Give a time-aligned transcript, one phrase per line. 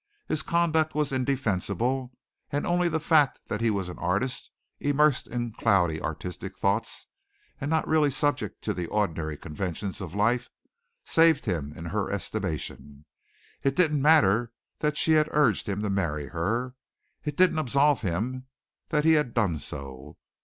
[0.27, 2.17] His conduct was indefensible,
[2.49, 7.05] and only the fact that he was an artist, immersed in cloudy artistic thoughts
[7.59, 10.49] and not really subject to the ordinary conventions of life,
[11.03, 13.05] saved him in her estimation.
[13.61, 16.73] It didn't matter that she had urged him to marry her.
[17.23, 18.47] It didn't absolve him
[18.89, 20.17] that he had done so.